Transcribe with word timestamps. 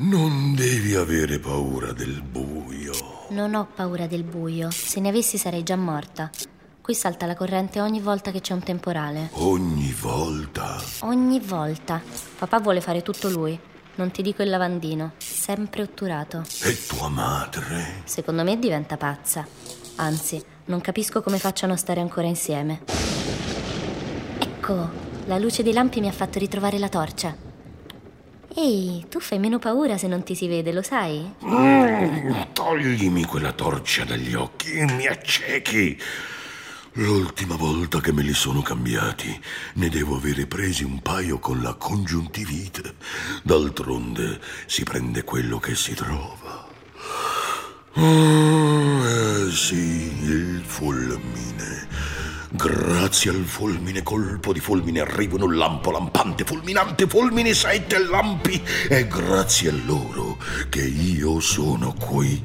Non 0.00 0.54
devi 0.54 0.94
avere 0.94 1.40
paura 1.40 1.92
del 1.92 2.22
buio. 2.22 2.92
Non 3.30 3.56
ho 3.56 3.66
paura 3.66 4.06
del 4.06 4.22
buio. 4.22 4.70
Se 4.70 5.00
ne 5.00 5.08
avessi 5.08 5.38
sarei 5.38 5.64
già 5.64 5.74
morta. 5.74 6.30
Qui 6.80 6.94
salta 6.94 7.26
la 7.26 7.34
corrente 7.34 7.80
ogni 7.80 8.00
volta 8.00 8.30
che 8.30 8.40
c'è 8.40 8.52
un 8.52 8.62
temporale. 8.62 9.30
Ogni 9.32 9.92
volta. 10.00 10.80
Ogni 11.00 11.40
volta. 11.40 12.00
Papà 12.38 12.60
vuole 12.60 12.80
fare 12.80 13.02
tutto 13.02 13.28
lui. 13.28 13.58
Non 13.96 14.12
ti 14.12 14.22
dico 14.22 14.40
il 14.44 14.50
lavandino. 14.50 15.14
Sempre 15.18 15.82
otturato. 15.82 16.44
E 16.62 16.86
tua 16.86 17.08
madre? 17.08 18.02
Secondo 18.04 18.44
me 18.44 18.56
diventa 18.56 18.96
pazza. 18.96 19.44
Anzi, 19.96 20.40
non 20.66 20.80
capisco 20.80 21.22
come 21.22 21.38
facciano 21.38 21.72
a 21.72 21.76
stare 21.76 22.00
ancora 22.00 22.28
insieme. 22.28 22.82
Ecco, 24.38 24.90
la 25.24 25.38
luce 25.38 25.64
dei 25.64 25.72
lampi 25.72 25.98
mi 25.98 26.06
ha 26.06 26.12
fatto 26.12 26.38
ritrovare 26.38 26.78
la 26.78 26.88
torcia. 26.88 27.47
Ehi, 28.60 29.06
tu 29.08 29.20
fai 29.20 29.38
meno 29.38 29.60
paura 29.60 29.96
se 29.96 30.08
non 30.08 30.24
ti 30.24 30.34
si 30.34 30.48
vede, 30.48 30.72
lo 30.72 30.82
sai? 30.82 31.32
Mm, 31.44 32.40
toglimi 32.52 33.24
quella 33.24 33.52
torcia 33.52 34.04
dagli 34.04 34.34
occhi 34.34 34.72
e 34.72 34.84
mi 34.94 35.06
accechi. 35.06 35.96
L'ultima 36.94 37.54
volta 37.54 38.00
che 38.00 38.12
me 38.12 38.22
li 38.22 38.34
sono 38.34 38.60
cambiati, 38.60 39.40
ne 39.74 39.88
devo 39.88 40.16
avere 40.16 40.46
presi 40.46 40.82
un 40.82 41.00
paio 41.02 41.38
con 41.38 41.62
la 41.62 41.74
congiuntivite. 41.74 42.96
D'altronde 43.44 44.40
si 44.66 44.82
prende 44.82 45.22
quello 45.22 45.60
che 45.60 45.76
si 45.76 45.94
trova. 45.94 46.66
Oh, 47.94 49.06
eh 49.06 49.52
sì, 49.52 50.18
il 50.24 50.62
fulmine. 50.66 52.17
Grazie 52.50 53.30
al 53.30 53.44
fulmine, 53.44 54.02
colpo 54.02 54.54
di 54.54 54.60
fulmine, 54.60 55.00
arriva 55.00 55.42
un 55.44 55.56
lampo 55.56 55.90
lampante, 55.90 56.44
fulminante, 56.44 57.06
fulmine, 57.06 57.52
sette 57.52 57.98
lampi. 57.98 58.62
E 58.88 59.06
grazie 59.06 59.68
a 59.68 59.74
loro 59.84 60.27
che 60.68 60.82
io 60.82 61.40
sono 61.40 61.94
qui. 61.98 62.42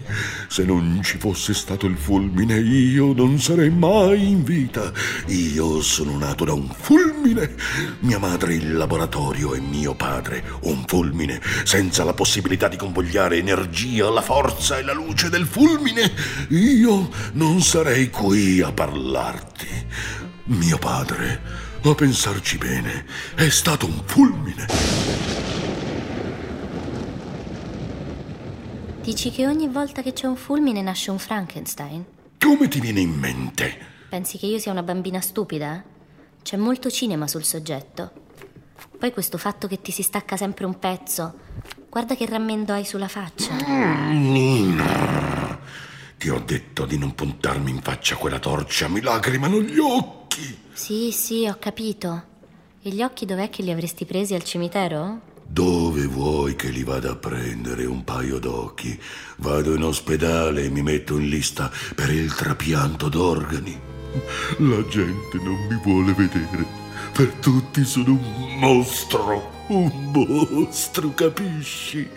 Se 0.48 0.64
non 0.64 1.02
ci 1.04 1.18
fosse 1.18 1.54
stato 1.54 1.86
il 1.86 1.98
fulmine, 1.98 2.60
io 2.60 3.14
non 3.14 3.40
sarei 3.40 3.70
mai 3.70 4.30
in 4.30 4.44
vita. 4.44 4.92
Io 5.28 5.82
sono 5.82 6.18
nato 6.18 6.46
da 6.46 6.54
un 6.54 6.70
fulmine. 6.70 7.56
Mia 8.00 8.20
madre 8.20 8.56
il 8.56 8.76
laboratorio 8.76 9.54
e 9.54 9.60
mio 9.60 9.96
padre 9.96 10.44
un 10.62 10.84
fulmine, 10.86 11.42
senza 11.64 12.04
la 12.04 12.14
possibilità 12.14 12.68
di 12.68 12.78
convogliare 12.78 13.38
energia, 13.38 14.10
la 14.10 14.22
forza 14.22 14.78
e 14.78 14.84
la 14.84 14.94
luce 14.94 15.30
del 15.30 15.46
fulmine. 15.46 16.12
Io 16.50 17.10
non 17.34 17.62
sarei 17.62 18.10
qui 18.10 18.62
a 18.62 18.72
parlarti. 18.72 19.68
Mio 20.46 20.78
padre, 20.78 21.42
a 21.82 21.96
pensarci 21.96 22.58
bene, 22.58 23.06
è 23.36 23.50
stato 23.50 23.86
un 23.86 24.02
fulmine. 24.06 25.53
Dici 29.04 29.32
che 29.32 29.46
ogni 29.48 29.68
volta 29.68 30.02
che 30.02 30.14
c'è 30.14 30.28
un 30.28 30.38
fulmine 30.38 30.82
nasce 30.82 31.12
un 31.12 31.20
Frankenstein? 31.20 32.06
Come 32.40 32.70
ti 32.70 32.80
viene 32.80 33.02
in 33.02 33.12
mente? 33.12 33.78
Pensi 34.08 34.38
che 34.38 34.46
io 34.46 34.60
sia 34.60 34.72
una 34.72 34.82
bambina 34.82 35.20
stupida? 35.20 35.84
C'è 36.42 36.56
molto 36.56 36.90
cinema 36.90 37.28
sul 37.28 37.44
soggetto. 37.44 38.12
Poi 38.98 39.12
questo 39.12 39.38
fatto 39.38 39.68
che 39.68 39.82
ti 39.82 39.92
si 39.92 40.04
stacca 40.04 40.38
sempre 40.38 40.66
un 40.66 40.80
pezzo. 40.80 41.34
Guarda 41.90 42.16
che 42.16 42.26
rammendo 42.26 42.72
hai 42.72 42.86
sulla 42.86 43.10
faccia. 43.10 43.52
Mm, 43.68 44.32
Nina, 44.32 45.60
ti 46.18 46.30
ho 46.30 46.40
detto 46.40 46.86
di 46.86 46.98
non 46.98 47.14
puntarmi 47.14 47.72
in 47.72 47.82
faccia 47.82 48.16
quella 48.16 48.40
torcia, 48.40 48.88
mi 48.88 49.02
lacrimano 49.02 49.60
gli 49.60 49.80
occhi. 49.80 50.60
Sì, 50.72 51.12
sì, 51.12 51.46
ho 51.46 51.58
capito. 51.60 52.24
E 52.82 52.90
gli 52.90 53.04
occhi 53.04 53.26
dov'è 53.26 53.50
che 53.50 53.64
li 53.64 53.72
avresti 53.72 54.06
presi 54.06 54.34
al 54.34 54.44
cimitero? 54.44 55.32
Dove 55.54 56.08
vuoi 56.08 56.56
che 56.56 56.70
li 56.70 56.84
vada 56.84 57.12
a 57.12 57.16
prendere 57.16 57.86
un 57.86 58.04
paio 58.04 58.40
d'occhi? 58.40 59.00
Vado 59.38 59.76
in 59.76 59.84
ospedale 59.84 60.64
e 60.64 60.70
mi 60.72 60.82
metto 60.82 61.16
in 61.16 61.30
lista 61.30 61.72
per 61.94 62.10
il 62.10 62.34
trapianto 62.34 63.08
d'organi. 63.08 63.80
La 64.58 64.84
gente 64.88 65.38
non 65.38 65.68
mi 65.70 65.80
vuole 65.84 66.14
vedere. 66.14 66.66
Per 67.14 67.28
tutti 67.34 67.86
sono 67.86 68.14
un 68.14 68.58
mostro. 68.58 69.66
Un 69.68 69.92
mostro, 70.12 71.14
capisci? 71.14 72.10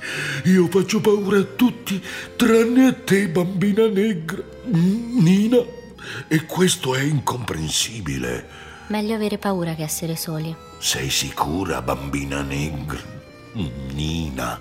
Io 0.45 0.67
faccio 0.69 1.03
paura 1.03 1.39
a 1.39 1.45
tutti, 1.45 2.03
tranne 2.37 2.87
a 2.87 2.95
te, 2.95 3.29
bambina 3.29 3.87
negra. 3.87 4.43
Nina. 4.65 5.59
E 6.27 6.47
questo 6.47 6.95
è 6.95 7.03
incomprensibile. 7.03 8.49
Meglio 8.87 9.15
avere 9.15 9.37
paura 9.37 9.75
che 9.75 9.83
essere 9.83 10.17
soli. 10.17 10.57
Sei 10.79 11.11
sicura, 11.11 11.83
bambina 11.83 12.41
negra? 12.41 13.16
Nina. 13.57 14.61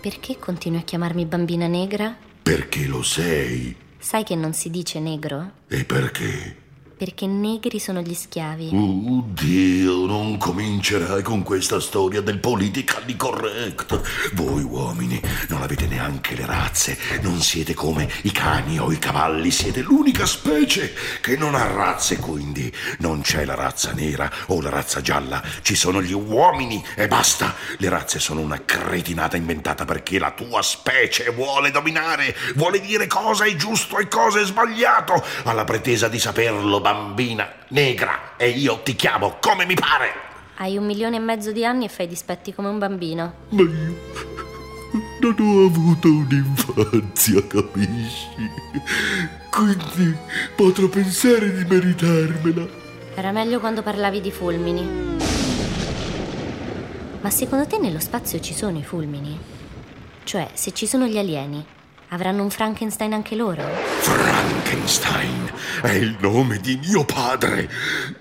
Perché 0.00 0.38
continui 0.38 0.78
a 0.78 0.82
chiamarmi 0.82 1.26
bambina 1.26 1.66
negra? 1.66 2.16
Perché 2.42 2.86
lo 2.86 3.02
sei? 3.02 3.76
Sai 3.98 4.24
che 4.24 4.34
non 4.34 4.52
si 4.54 4.70
dice 4.70 4.98
negro? 5.00 5.52
E 5.68 5.84
perché? 5.84 6.61
Perché 7.02 7.26
negri 7.26 7.80
sono 7.80 8.00
gli 8.00 8.14
schiavi. 8.14 8.70
Oh 8.72 9.24
Dio, 9.26 10.06
non 10.06 10.38
comincerai 10.38 11.20
con 11.22 11.42
questa 11.42 11.80
storia 11.80 12.20
del 12.20 12.38
politically 12.38 13.16
correct. 13.16 14.30
Voi 14.34 14.62
uomini 14.62 15.20
non 15.48 15.62
avete 15.62 15.88
neanche 15.88 16.36
le 16.36 16.46
razze, 16.46 16.96
non 17.22 17.40
siete 17.40 17.74
come 17.74 18.08
i 18.22 18.30
cani 18.30 18.78
o 18.78 18.92
i 18.92 19.00
cavalli, 19.00 19.50
siete 19.50 19.80
l'unica 19.80 20.26
specie 20.26 20.94
che 21.20 21.36
non 21.36 21.56
ha 21.56 21.66
razze, 21.66 22.18
quindi 22.18 22.72
non 22.98 23.22
c'è 23.22 23.44
la 23.46 23.56
razza 23.56 23.90
nera 23.90 24.30
o 24.46 24.60
la 24.60 24.70
razza 24.70 25.00
gialla, 25.00 25.42
ci 25.62 25.74
sono 25.74 26.00
gli 26.00 26.12
uomini 26.12 26.80
e 26.94 27.08
basta. 27.08 27.52
Le 27.78 27.88
razze 27.88 28.20
sono 28.20 28.38
una 28.38 28.62
cretinata 28.64 29.36
inventata 29.36 29.84
perché 29.84 30.20
la 30.20 30.30
tua 30.30 30.62
specie 30.62 31.30
vuole 31.30 31.72
dominare, 31.72 32.36
vuole 32.54 32.78
dire 32.80 33.08
cosa 33.08 33.44
è 33.44 33.56
giusto 33.56 33.98
e 33.98 34.06
cosa 34.06 34.38
è 34.38 34.44
sbagliato, 34.44 35.20
alla 35.42 35.64
pretesa 35.64 36.06
di 36.06 36.20
saperlo, 36.20 36.80
bambina 36.92 37.50
negra 37.68 38.36
e 38.36 38.50
io 38.50 38.80
ti 38.82 38.94
chiamo 38.94 39.38
come 39.40 39.64
mi 39.64 39.74
pare. 39.74 40.30
Hai 40.56 40.76
un 40.76 40.84
milione 40.84 41.16
e 41.16 41.20
mezzo 41.20 41.50
di 41.50 41.64
anni 41.64 41.86
e 41.86 41.88
fai 41.88 42.06
dispetti 42.06 42.52
come 42.52 42.68
un 42.68 42.78
bambino. 42.78 43.34
Ma 43.48 43.62
io 43.62 43.96
non 45.20 45.34
ho 45.38 45.66
avuto 45.66 46.08
un'infanzia, 46.08 47.46
capisci? 47.46 48.28
Quindi 49.50 50.16
potrò 50.54 50.86
pensare 50.88 51.50
di 51.52 51.64
meritarmela. 51.64 52.68
Era 53.14 53.32
meglio 53.32 53.58
quando 53.58 53.82
parlavi 53.82 54.20
di 54.20 54.30
fulmini. 54.30 55.16
Ma 57.20 57.30
secondo 57.30 57.66
te 57.66 57.78
nello 57.78 58.00
spazio 58.00 58.38
ci 58.40 58.52
sono 58.52 58.78
i 58.78 58.84
fulmini? 58.84 59.38
Cioè, 60.24 60.50
se 60.52 60.72
ci 60.72 60.86
sono 60.86 61.06
gli 61.06 61.18
alieni, 61.18 61.64
avranno 62.12 62.42
un 62.42 62.50
Frankenstein 62.50 63.12
anche 63.12 63.34
loro? 63.34 63.62
Frankenstein 64.00 65.50
è 65.82 65.92
il 65.92 66.16
nome 66.20 66.58
di 66.58 66.76
mio 66.76 67.04
padre. 67.04 67.68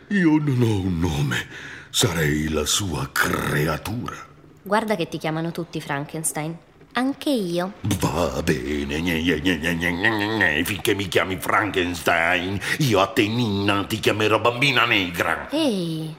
Io 0.07 0.37
non 0.37 0.61
ho 0.61 0.79
un 0.79 0.99
nome. 0.99 1.47
Sarei 1.89 2.49
la 2.49 2.65
sua 2.65 3.09
creatura. 3.11 4.15
Guarda 4.63 4.95
che 4.95 5.09
ti 5.09 5.17
chiamano 5.17 5.51
tutti 5.51 5.81
Frankenstein. 5.81 6.57
Anche 6.93 7.29
io. 7.29 7.73
Va 7.99 8.41
bene, 8.43 9.01
gne, 9.01 9.21
gne, 9.21 9.39
gne, 9.39 9.75
gne, 9.75 10.63
finché 10.65 10.93
mi 10.93 11.07
chiami 11.07 11.37
Frankenstein, 11.37 12.59
io 12.79 12.99
a 12.99 13.07
te 13.07 13.27
Nina 13.27 13.85
ti 13.85 13.99
chiamerò 13.99 14.39
bambina 14.39 14.85
negra. 14.85 15.49
Ehi. 15.51 16.15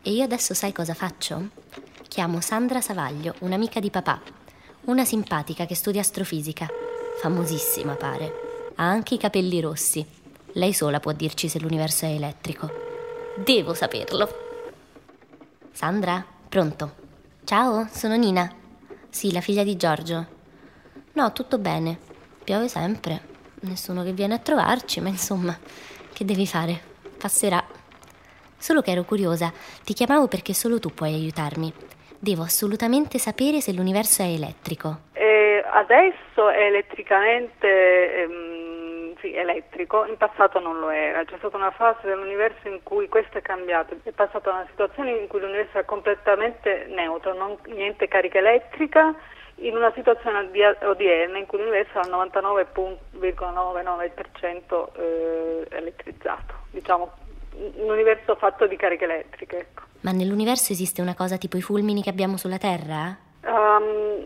E 0.00 0.10
io 0.10 0.24
adesso 0.24 0.54
sai 0.54 0.72
cosa 0.72 0.94
faccio? 0.94 1.48
Chiamo 2.08 2.40
Sandra 2.40 2.80
Savaglio, 2.80 3.34
un'amica 3.40 3.80
di 3.80 3.90
papà. 3.90 4.20
Una 4.88 5.04
simpatica 5.04 5.66
che 5.66 5.74
studia 5.74 6.00
astrofisica. 6.00 6.66
Famosissima, 7.20 7.94
pare. 7.94 8.72
Ha 8.76 8.84
anche 8.84 9.16
i 9.16 9.18
capelli 9.18 9.60
rossi. 9.60 10.02
Lei 10.52 10.72
sola 10.72 10.98
può 10.98 11.12
dirci 11.12 11.46
se 11.46 11.60
l'universo 11.60 12.06
è 12.06 12.14
elettrico. 12.14 12.70
Devo 13.36 13.74
saperlo. 13.74 14.26
Sandra, 15.72 16.24
pronto? 16.48 16.94
Ciao, 17.44 17.86
sono 17.92 18.16
Nina. 18.16 18.50
Sì, 19.10 19.30
la 19.30 19.42
figlia 19.42 19.62
di 19.62 19.76
Giorgio. 19.76 20.26
No, 21.12 21.32
tutto 21.34 21.58
bene. 21.58 21.98
Piove 22.42 22.68
sempre. 22.68 23.20
Nessuno 23.60 24.02
che 24.02 24.14
viene 24.14 24.32
a 24.32 24.38
trovarci, 24.38 25.00
ma 25.00 25.10
insomma, 25.10 25.54
che 26.14 26.24
devi 26.24 26.46
fare? 26.46 26.80
Passerà. 27.18 27.62
Solo 28.56 28.80
che 28.80 28.92
ero 28.92 29.04
curiosa. 29.04 29.52
Ti 29.84 29.92
chiamavo 29.92 30.28
perché 30.28 30.54
solo 30.54 30.80
tu 30.80 30.94
puoi 30.94 31.12
aiutarmi. 31.12 31.74
Devo 32.20 32.42
assolutamente 32.42 33.16
sapere 33.18 33.60
se 33.60 33.72
l'universo 33.72 34.22
è 34.22 34.26
elettrico. 34.26 35.02
Eh, 35.12 35.64
adesso 35.70 36.48
è 36.48 36.64
elettricamente 36.64 38.22
ehm, 38.22 39.14
sì, 39.20 39.32
elettrico, 39.34 40.04
in 40.04 40.16
passato 40.16 40.58
non 40.58 40.80
lo 40.80 40.90
era. 40.90 41.24
C'è 41.24 41.36
stata 41.38 41.56
una 41.56 41.70
fase 41.70 42.08
dell'universo 42.08 42.66
in 42.66 42.80
cui 42.82 43.08
questo 43.08 43.38
è 43.38 43.42
cambiato. 43.42 43.96
È 44.02 44.10
passata 44.10 44.50
una 44.50 44.66
situazione 44.68 45.12
in 45.12 45.28
cui 45.28 45.38
l'universo 45.40 45.78
è 45.78 45.84
completamente 45.84 46.86
neutro, 46.88 47.34
non, 47.34 47.56
niente 47.66 48.08
carica 48.08 48.38
elettrica, 48.38 49.14
in 49.60 49.76
una 49.76 49.92
situazione 49.94 50.50
di- 50.50 50.62
odierna 50.62 51.38
in 51.38 51.46
cui 51.46 51.58
l'universo 51.58 52.00
è 52.00 52.02
al 52.02 52.10
99,99% 52.10 54.88
eh, 54.96 55.66
elettrizzato. 55.70 56.54
Diciamo, 56.70 57.12
un 57.76 57.90
universo 57.90 58.34
fatto 58.36 58.66
di 58.66 58.76
cariche 58.76 59.04
elettriche. 59.04 59.58
Ecco. 59.58 59.82
Ma 60.00 60.12
nell'universo 60.12 60.72
esiste 60.72 61.02
una 61.02 61.14
cosa 61.14 61.36
tipo 61.38 61.56
i 61.56 61.62
fulmini 61.62 62.02
che 62.02 62.10
abbiamo 62.10 62.36
sulla 62.36 62.58
Terra? 62.58 63.16
Um, 63.42 64.24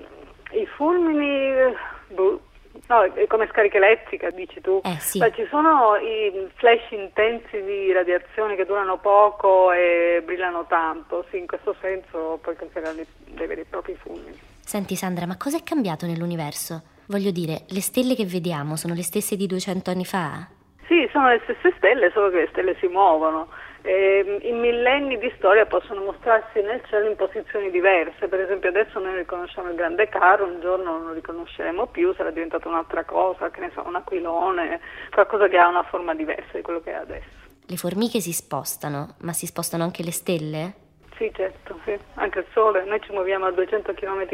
I 0.53 0.67
fulmini, 0.77 1.75
boh, 2.09 2.41
no, 2.89 3.03
è 3.15 3.27
come 3.27 3.49
scarica 3.51 3.79
elettrica, 3.79 4.31
dici 4.31 4.61
tu. 4.61 4.81
Eh 4.85 4.99
sì. 5.01 5.19
Ma 5.19 5.31
ci 5.31 5.47
sono 5.49 5.97
i 5.97 6.49
flash 6.57 6.91
intensi 6.91 7.63
di 7.63 7.91
radiazione 7.93 8.55
che 8.55 8.67
durano 8.67 8.99
poco 8.99 9.73
e 9.73 10.23
brillano 10.25 10.67
tanto, 10.67 11.25
sì, 11.31 11.39
in 11.39 11.47
questo 11.47 11.75
senso 11.81 12.39
puoi 12.43 12.57
considerarli 12.57 13.07
dei 13.29 13.47
veri 13.47 13.61
e 13.63 13.67
propri 13.69 13.95
fulmini. 13.95 14.39
Senti 14.61 14.95
Sandra, 14.95 15.27
ma 15.27 15.37
cosa 15.37 15.57
è 15.57 15.63
cambiato 15.63 16.07
nell'universo? 16.07 16.83
Voglio 17.07 17.31
dire, 17.31 17.65
le 17.69 17.81
stelle 17.81 18.15
che 18.15 18.25
vediamo 18.27 18.77
sono 18.77 18.95
le 18.95 19.03
stesse 19.03 19.37
di 19.37 19.47
200 19.47 19.91
anni 19.91 20.05
fa? 20.05 20.47
Sì, 20.87 21.09
sono 21.11 21.29
le 21.29 21.41
stesse 21.45 21.73
stelle, 21.77 22.11
solo 22.13 22.31
che 22.31 22.41
le 22.41 22.49
stelle 22.51 22.77
si 22.79 22.87
muovono. 22.87 23.49
Eh, 23.85 24.39
I 24.43 24.53
millenni 24.53 25.19
di 25.19 25.33
storia 25.37 25.67
possono 25.67 26.05
mostrarsi 26.05 26.61
nel 26.61 26.81
cielo 26.89 27.09
in 27.09 27.17
posizioni 27.17 27.69
diverse, 27.71 28.29
per 28.29 28.41
esempio 28.41 28.69
adesso 28.69 29.01
noi 29.01 29.17
riconosciamo 29.17 29.71
il 29.71 29.75
grande 29.75 30.09
caro, 30.09 30.45
un 30.45 30.61
giorno 30.61 30.93
non 30.93 31.07
lo 31.07 31.13
riconosceremo 31.15 31.87
più, 31.87 32.15
sarà 32.15 32.31
diventato 32.31 32.69
un'altra 32.69 33.05
cosa, 33.05 33.51
che 33.51 33.59
ne 33.59 33.73
so, 33.75 33.83
un 33.85 33.97
aquilone, 33.97 34.81
qualcosa 35.11 35.49
che 35.49 35.59
ha 35.59 35.67
una 35.67 35.83
forma 35.83 36.15
diversa 36.15 36.53
di 36.53 36.63
quello 36.63 36.81
che 36.81 36.93
è 36.93 36.95
adesso. 36.95 37.41
Le 37.67 37.77
formiche 37.77 38.21
si 38.21 38.33
spostano, 38.33 39.17
ma 39.23 39.33
si 39.33 39.47
spostano 39.47 39.83
anche 39.83 40.05
le 40.05 40.13
stelle? 40.13 40.75
Sì, 41.17 41.33
certo, 41.35 41.81
sì. 41.85 41.99
anche 42.15 42.41
il 42.41 42.47
Sole, 42.53 42.85
noi 42.85 43.01
ci 43.01 43.11
muoviamo 43.11 43.47
a 43.47 43.51
200 43.51 43.95
km 43.95 44.27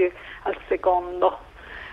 al 0.43 0.59
secondo. 0.69 1.39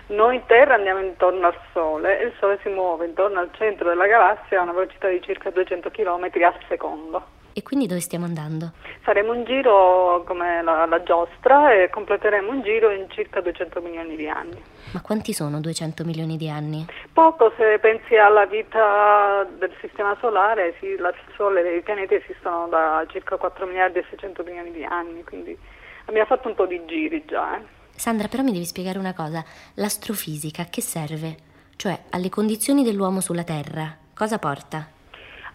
Noi 0.08 0.42
Terra 0.46 0.74
andiamo 0.74 1.00
intorno 1.00 1.46
al 1.46 1.58
Sole 1.72 2.20
e 2.20 2.26
il 2.26 2.32
Sole 2.38 2.58
si 2.62 2.68
muove 2.68 3.06
intorno 3.06 3.40
al 3.40 3.50
centro 3.52 3.88
della 3.88 4.06
galassia 4.06 4.60
a 4.60 4.62
una 4.62 4.72
velocità 4.72 5.08
di 5.08 5.20
circa 5.22 5.50
200 5.50 5.90
km 5.90 6.30
al 6.42 6.58
secondo. 6.68 7.35
E 7.58 7.62
quindi 7.62 7.86
dove 7.86 8.00
stiamo 8.00 8.26
andando? 8.26 8.72
Faremo 9.00 9.32
un 9.32 9.42
giro 9.44 10.22
come 10.26 10.62
la, 10.62 10.84
la 10.84 11.02
giostra 11.02 11.72
e 11.72 11.88
completeremo 11.88 12.50
un 12.50 12.60
giro 12.60 12.90
in 12.90 13.08
circa 13.08 13.40
200 13.40 13.80
milioni 13.80 14.14
di 14.14 14.28
anni. 14.28 14.62
Ma 14.92 15.00
quanti 15.00 15.32
sono 15.32 15.58
200 15.58 16.04
milioni 16.04 16.36
di 16.36 16.50
anni? 16.50 16.84
Poco 17.14 17.54
se 17.56 17.78
pensi 17.78 18.14
alla 18.14 18.44
vita 18.44 19.48
del 19.58 19.72
sistema 19.80 20.14
solare, 20.20 20.74
sì, 20.80 20.84
il 20.84 21.14
Sole 21.34 21.64
e 21.72 21.76
i 21.78 21.82
pianeti 21.82 22.16
esistono 22.16 22.68
da 22.68 23.02
circa 23.08 23.38
4 23.38 23.64
miliardi 23.64 24.00
e 24.00 24.04
600 24.10 24.42
milioni 24.42 24.70
di 24.72 24.84
anni, 24.84 25.24
quindi 25.24 25.56
abbiamo 26.04 26.26
fatto 26.26 26.48
un 26.48 26.54
po' 26.56 26.66
di 26.66 26.82
giri 26.84 27.24
già. 27.24 27.56
Eh. 27.56 27.62
Sandra, 27.96 28.28
però 28.28 28.42
mi 28.42 28.52
devi 28.52 28.66
spiegare 28.66 28.98
una 28.98 29.14
cosa. 29.14 29.42
L'astrofisica 29.76 30.60
a 30.60 30.66
che 30.66 30.82
serve? 30.82 31.36
Cioè, 31.76 31.98
alle 32.10 32.28
condizioni 32.28 32.84
dell'uomo 32.84 33.22
sulla 33.22 33.44
Terra, 33.44 33.96
cosa 34.12 34.38
porta? 34.38 34.92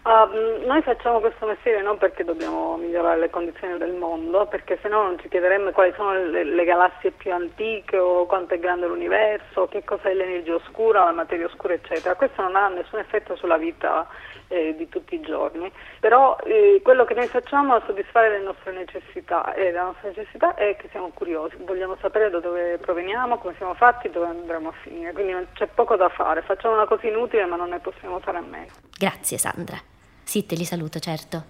Uh, 0.04 0.66
noi 0.66 0.82
facciamo 0.82 1.20
questo 1.20 1.46
mestiere 1.46 1.80
non 1.80 1.96
perché 1.96 2.24
dobbiamo 2.24 2.76
migliorare 2.76 3.20
le 3.20 3.30
condizioni 3.30 3.78
del 3.78 3.92
mondo, 3.92 4.46
perché 4.46 4.76
se 4.82 4.88
no 4.88 5.04
non 5.04 5.18
ci 5.20 5.28
chiederemmo 5.28 5.70
quali 5.70 5.92
sono 5.94 6.12
le, 6.12 6.42
le, 6.42 6.64
galassie 6.64 7.12
più 7.12 7.32
antiche 7.32 7.98
o 7.98 8.26
quanto 8.26 8.54
è 8.54 8.58
grande 8.58 8.88
l'universo, 8.88 9.68
che 9.68 9.84
cosa 9.84 10.08
è 10.10 10.14
l'energia 10.14 10.56
oscura, 10.56 11.04
la 11.04 11.12
materia 11.12 11.46
oscura, 11.46 11.74
eccetera. 11.74 12.16
Questo 12.16 12.42
non 12.42 12.56
ha 12.56 12.66
nessun 12.66 12.98
effetto 12.98 13.36
sulla 13.36 13.56
vita 13.56 14.08
eh, 14.52 14.74
di 14.76 14.88
tutti 14.88 15.14
i 15.14 15.20
giorni, 15.20 15.72
però 15.98 16.36
eh, 16.44 16.80
quello 16.82 17.04
che 17.04 17.14
noi 17.14 17.26
facciamo 17.26 17.76
è 17.76 17.82
soddisfare 17.86 18.30
le 18.30 18.44
nostre 18.44 18.72
necessità 18.72 19.54
e 19.54 19.70
la 19.72 19.84
nostra 19.84 20.08
necessità 20.08 20.54
è 20.54 20.76
che 20.76 20.88
siamo 20.90 21.10
curiosi, 21.14 21.56
vogliamo 21.64 21.96
sapere 22.00 22.30
da 22.30 22.40
dove 22.40 22.78
proveniamo, 22.78 23.38
come 23.38 23.54
siamo 23.56 23.74
fatti, 23.74 24.10
dove 24.10 24.26
andremo 24.26 24.68
a 24.68 24.74
finire, 24.82 25.12
quindi 25.12 25.34
c'è 25.54 25.66
poco 25.66 25.96
da 25.96 26.08
fare, 26.08 26.42
facciamo 26.42 26.74
una 26.74 26.86
cosa 26.86 27.06
inutile 27.06 27.46
ma 27.46 27.56
non 27.56 27.70
ne 27.70 27.78
possiamo 27.78 28.20
fare 28.20 28.38
a 28.38 28.42
meno. 28.42 28.70
Grazie 28.98 29.38
Sandra. 29.38 29.78
Sì, 30.22 30.46
te 30.46 30.54
li 30.54 30.64
saluto, 30.64 30.98
certo. 30.98 31.44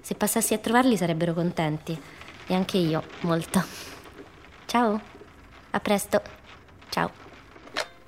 Se 0.00 0.14
passassi 0.14 0.54
a 0.54 0.58
trovarli 0.58 0.96
sarebbero 0.96 1.32
contenti. 1.32 1.98
E 2.48 2.54
anche 2.54 2.76
io, 2.76 3.02
molto. 3.22 3.60
Ciao. 4.66 5.00
A 5.70 5.80
presto. 5.80 6.22
Ciao. 6.90 7.25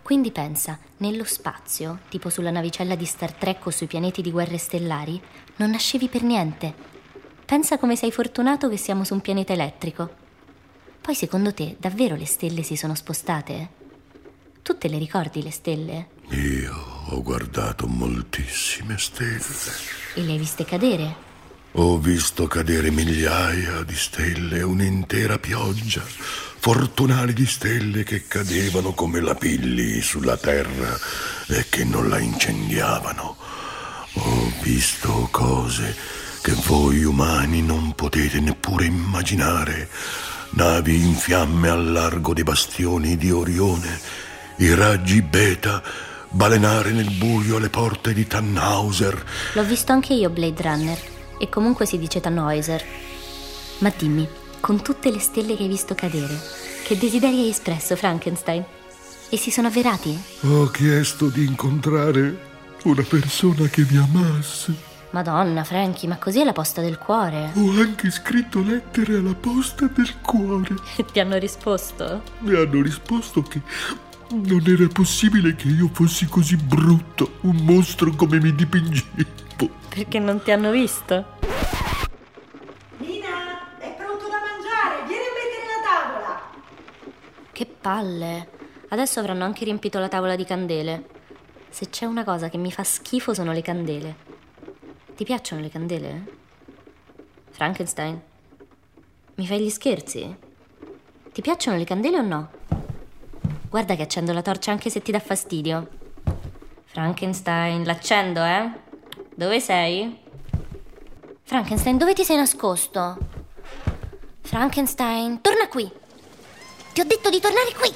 Quindi 0.09 0.31
pensa, 0.31 0.79
nello 0.97 1.25
spazio, 1.25 1.99
tipo 2.09 2.31
sulla 2.31 2.51
navicella 2.51 2.95
di 2.95 3.05
Star 3.05 3.31
Trek 3.35 3.67
o 3.67 3.71
sui 3.71 3.87
pianeti 3.87 4.23
di 4.23 4.31
guerre 4.31 4.57
stellari, 4.57 5.21
non 5.57 5.69
nascevi 5.69 6.09
per 6.09 6.23
niente. 6.23 6.73
Pensa 7.45 7.77
come 7.77 7.95
sei 7.95 8.11
fortunato 8.11 8.71
che 8.71 8.79
siamo 8.79 9.05
su 9.05 9.13
un 9.13 9.21
pianeta 9.21 9.53
elettrico. 9.53 10.11
Poi 11.03 11.15
secondo 11.15 11.53
te 11.53 11.77
davvero 11.79 12.17
le 12.17 12.25
stelle 12.25 12.63
si 12.63 12.75
sono 12.75 12.95
spostate? 12.95 13.69
Tu 14.63 14.79
te 14.79 14.89
le 14.89 14.97
ricordi 14.97 15.43
le 15.43 15.51
stelle? 15.51 16.09
Io 16.31 16.75
ho 17.09 17.23
guardato 17.23 17.87
moltissime 17.87 18.97
stelle. 18.97 19.43
E 20.15 20.23
le 20.23 20.33
hai 20.33 20.39
viste 20.39 20.65
cadere? 20.65 21.28
Ho 21.73 21.99
visto 21.99 22.47
cadere 22.47 22.91
migliaia 22.91 23.83
di 23.83 23.95
stelle, 23.95 24.63
un'intera 24.63 25.39
pioggia 25.39 26.03
fortunali 26.61 27.33
di 27.33 27.47
stelle 27.47 28.03
che 28.03 28.27
cadevano 28.27 28.93
come 28.93 29.21
lapilli 29.21 30.01
sulla 30.01 30.37
terra 30.37 30.99
e 31.47 31.67
che 31.69 31.85
non 31.85 32.09
la 32.09 32.19
incendiavano. 32.19 33.37
Ho 34.15 34.53
visto 34.63 35.29
cose 35.31 35.95
che 36.43 36.53
voi 36.67 37.05
umani 37.05 37.63
non 37.63 37.95
potete 37.95 38.41
neppure 38.41 38.87
immaginare. 38.87 39.89
Navi 40.51 40.97
in 40.97 41.15
fiamme 41.15 41.69
al 41.69 41.93
largo 41.93 42.35
dei 42.35 42.43
bastioni 42.43 43.17
di 43.17 43.31
Orione 43.31 44.01
i 44.57 44.75
raggi 44.75 45.23
beta 45.23 45.83
balenare 46.31 46.91
nel 46.91 47.11
buio 47.13 47.57
alle 47.57 47.69
porte 47.69 48.13
di 48.13 48.27
Tannhauser. 48.27 49.25
L'ho 49.53 49.65
visto 49.65 49.93
anche 49.93 50.15
io, 50.15 50.31
Blade 50.31 50.63
Runner, 50.63 50.99
e 51.39 51.49
comunque 51.49 51.87
si 51.87 51.99
dice 51.99 52.21
Tannhauser. 52.21 52.85
Ma 53.79 53.93
dimmi, 53.97 54.29
con 54.61 54.83
tutte 54.83 55.11
le 55.11 55.21
stelle 55.21 55.57
che 55.57 55.63
hai 55.63 55.69
visto 55.69 55.95
cadere, 55.95 56.39
che 56.85 56.99
desideri 56.99 57.41
hai 57.41 57.51
espresso, 57.51 57.97
Frankenstein? 57.97 58.65
E 59.31 59.37
si 59.37 59.51
sono 59.51 59.69
avverati? 59.69 60.19
Ho 60.43 60.67
chiesto 60.67 61.29
di 61.29 61.45
incontrare 61.45 62.47
una 62.85 63.03
persona 63.03 63.67
che 63.69 63.87
mi 63.89 63.99
amasse. 63.99 64.87
Madonna, 65.11 65.65
Frankie, 65.65 66.09
ma 66.09 66.17
così 66.17 66.41
è 66.41 66.45
la 66.45 66.53
posta 66.53 66.81
del 66.81 66.99
cuore. 66.99 67.53
Ho 67.55 67.71
anche 67.81 68.11
scritto 68.11 68.63
lettere 68.63 69.17
alla 69.17 69.35
posta 69.35 69.87
del 69.87 70.19
cuore. 70.21 70.75
E 70.97 71.05
ti 71.11 71.21
hanno 71.21 71.37
risposto? 71.39 72.23
Mi 72.41 72.55
hanno 72.55 72.83
risposto 72.83 73.43
che 73.43 73.63
non 74.31 74.63
era 74.67 74.87
possibile 74.89 75.55
che 75.55 75.69
io 75.69 75.89
fossi 75.93 76.27
così 76.27 76.57
brutto, 76.57 77.39
un 77.43 77.57
mostro 77.63 78.11
come 78.15 78.39
mi 78.41 78.55
dipingevo. 78.55 79.47
Perché 79.89 80.19
non 80.19 80.43
ti 80.43 80.51
hanno 80.51 80.71
visto? 80.71 81.25
Nina, 82.99 83.79
è 83.79 83.95
pronto 83.95 84.29
da 84.29 84.39
mangiare, 84.41 85.07
vieni 85.07 85.25
a 85.25 85.33
mettere 85.35 85.67
la 85.67 85.81
tavola. 85.85 86.41
Che 87.53 87.67
palle. 87.67 88.49
Adesso 88.91 89.21
avranno 89.21 89.45
anche 89.45 89.65
riempito 89.65 89.99
la 89.99 90.09
tavola 90.09 90.37
di 90.37 90.45
candele. 90.45 91.09
Se 91.69 91.91
c'è 91.91 92.07
una 92.07 92.25
cosa 92.25 92.49
che 92.49 92.57
mi 92.59 92.73
fa 92.73 92.85
schifo 92.85 93.35
sono 93.35 93.53
le 93.53 93.63
candele. 93.63 94.17
Ti 95.15 95.25
piacciono 95.25 95.61
le 95.61 95.69
candele? 95.69 96.37
Frankenstein? 97.51 98.21
Mi 99.35 99.47
fai 99.47 99.61
gli 99.61 99.69
scherzi? 99.71 100.37
Ti 101.33 101.41
piacciono 101.43 101.77
le 101.77 101.85
candele 101.85 102.19
o 102.19 102.23
no? 102.23 102.51
Guarda 103.69 103.97
che 103.97 104.03
accendo 104.03 104.33
la 104.33 104.43
torcia 104.43 104.71
anche 104.71 104.91
se 104.91 105.03
ti 105.03 105.13
dà 105.13 105.21
fastidio. 105.21 105.89
Frankenstein, 106.85 107.85
l'accendo, 107.85 108.43
eh? 108.43 108.87
Dove 109.39 109.61
sei? 109.61 110.19
Frankenstein, 111.45 111.97
dove 111.97 112.13
ti 112.13 112.25
sei 112.25 112.35
nascosto? 112.35 113.17
Frankenstein, 114.41 115.41
torna 115.41 115.69
qui. 115.69 115.89
Ti 116.93 117.01
ho 117.01 117.05
detto 117.05 117.31
di 117.31 117.39
tornare 117.39 117.73
qui. 117.79 117.89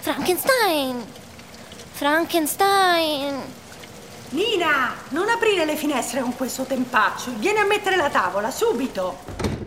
Frankenstein. 0.00 1.04
Frankenstein. 1.92 3.40
Nina, 4.30 4.94
non 5.10 5.28
aprire 5.28 5.64
le 5.64 5.76
finestre 5.76 6.22
con 6.22 6.34
questo 6.34 6.64
tempaccio. 6.64 7.30
Vieni 7.36 7.60
a 7.60 7.64
mettere 7.64 7.94
la 7.94 8.10
tavola, 8.10 8.50
subito. 8.50 9.18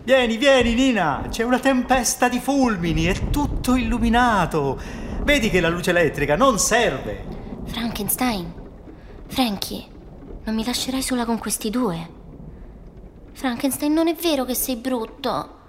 Vieni, 0.02 0.36
vieni, 0.36 0.74
Nina. 0.74 1.24
C'è 1.30 1.42
una 1.42 1.58
tempesta 1.58 2.28
di 2.28 2.38
fulmini, 2.38 3.06
è 3.06 3.30
tutto 3.30 3.76
illuminato. 3.76 4.78
Vedi 5.22 5.48
che 5.48 5.60
la 5.60 5.70
luce 5.70 5.88
elettrica 5.88 6.36
non 6.36 6.58
serve. 6.58 7.24
Frankenstein, 7.64 8.52
Frankie, 9.28 9.91
non 10.44 10.54
mi 10.54 10.64
lascerai 10.64 11.02
sola 11.02 11.24
con 11.24 11.38
questi 11.38 11.70
due. 11.70 12.20
Frankenstein, 13.32 13.92
non 13.92 14.08
è 14.08 14.14
vero 14.14 14.44
che 14.44 14.54
sei 14.54 14.76
brutto. 14.76 15.60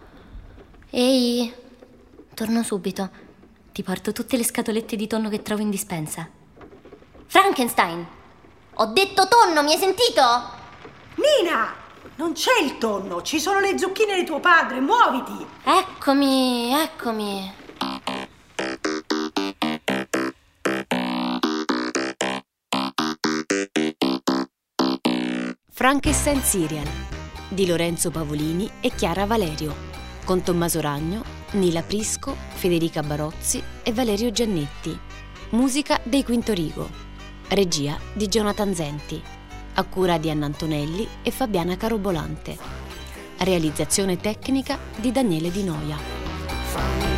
Ehi, 0.89 1.53
torno 2.33 2.63
subito. 2.63 3.09
Ti 3.71 3.83
porto 3.83 4.11
tutte 4.11 4.37
le 4.37 4.43
scatolette 4.43 4.95
di 4.95 5.07
tonno 5.07 5.29
che 5.29 5.41
trovo 5.41 5.61
in 5.61 5.69
dispensa. 5.69 6.27
Frankenstein! 7.25 8.05
Ho 8.75 8.85
detto 8.87 9.27
tonno, 9.27 9.63
mi 9.63 9.71
hai 9.73 9.79
sentito? 9.79 10.21
Nina! 11.15 11.73
Non 12.15 12.33
c'è 12.33 12.61
il 12.61 12.77
tonno, 12.77 13.23
ci 13.23 13.39
sono 13.39 13.59
le 13.59 13.77
zucchine 13.77 14.15
di 14.15 14.23
tuo 14.23 14.39
padre, 14.39 14.79
muoviti! 14.79 15.45
Eccomi, 15.63 16.73
eccomi. 16.73 17.53
Frankenstein 25.83 26.41
Serial 26.41 26.87
di 27.49 27.67
Lorenzo 27.67 28.09
Pavolini 28.09 28.71
e 28.79 28.91
Chiara 28.95 29.25
Valerio 29.25 29.75
con 30.23 30.41
Tommaso 30.41 30.79
Ragno, 30.79 31.25
Nila 31.51 31.81
Prisco, 31.81 32.37
Federica 32.53 33.03
Barozzi 33.03 33.61
e 33.83 33.91
Valerio 33.91 34.31
Giannetti. 34.31 34.97
Musica 35.49 35.99
dei 36.01 36.23
Quinto 36.23 36.53
Rigo. 36.53 36.89
Regia 37.49 37.99
di 38.13 38.29
Jonathan 38.29 38.73
Zenti. 38.73 39.21
A 39.73 39.83
cura 39.83 40.17
di 40.17 40.29
Anna 40.29 40.45
Antonelli 40.45 41.05
e 41.21 41.31
Fabiana 41.31 41.75
Carobolante. 41.75 42.57
Realizzazione 43.39 44.15
tecnica 44.15 44.79
di 44.95 45.11
Daniele 45.11 45.51
Di 45.51 45.63
Noia. 45.65 47.12